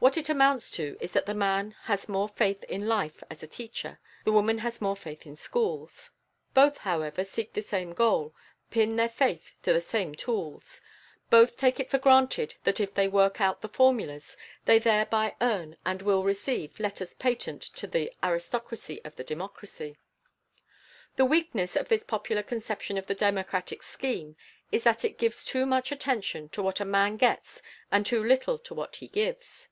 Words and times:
What 0.00 0.18
it 0.18 0.28
amounts 0.28 0.70
to 0.72 0.98
is 1.00 1.12
that 1.14 1.24
the 1.24 1.32
man 1.32 1.74
has 1.84 2.10
more 2.10 2.28
faith 2.28 2.62
in 2.64 2.86
life 2.86 3.24
as 3.30 3.42
a 3.42 3.46
teacher, 3.46 3.98
the 4.24 4.32
woman 4.32 4.62
more 4.78 4.96
faith 4.96 5.24
in 5.26 5.34
schools. 5.34 6.10
Both, 6.52 6.76
however, 6.76 7.24
seek 7.24 7.54
the 7.54 7.62
same 7.62 7.94
goal, 7.94 8.34
pin 8.70 8.96
their 8.96 9.08
faith 9.08 9.52
to 9.62 9.72
the 9.72 9.80
same 9.80 10.14
tools. 10.14 10.82
Both 11.30 11.56
take 11.56 11.80
it 11.80 11.90
for 11.90 11.96
granted 11.96 12.54
that 12.64 12.80
if 12.80 12.92
they 12.92 13.08
work 13.08 13.40
out 13.40 13.62
the 13.62 13.68
formulas, 13.70 14.36
they 14.66 14.78
thereby 14.78 15.36
earn 15.40 15.78
and 15.86 16.02
will 16.02 16.22
receive 16.22 16.78
letters 16.78 17.14
patent 17.14 17.62
to 17.62 17.86
the 17.86 18.12
aristocracy 18.22 19.02
of 19.06 19.16
the 19.16 19.24
democracy! 19.24 19.96
The 21.16 21.24
weakness 21.24 21.76
of 21.76 21.88
this 21.88 22.04
popular 22.04 22.42
conception 22.42 22.98
of 22.98 23.06
the 23.06 23.14
democratic 23.14 23.82
scheme 23.82 24.36
is 24.70 24.84
that 24.84 25.02
it 25.02 25.16
gives 25.16 25.46
too 25.46 25.64
much 25.64 25.90
attention 25.90 26.50
to 26.50 26.62
what 26.62 26.78
a 26.78 26.84
man 26.84 27.16
gets 27.16 27.62
and 27.90 28.04
too 28.04 28.22
little 28.22 28.58
to 28.58 28.74
what 28.74 28.96
he 28.96 29.08
gives. 29.08 29.70